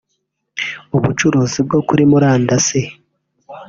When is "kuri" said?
1.87-2.03